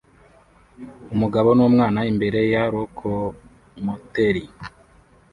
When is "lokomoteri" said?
2.73-4.43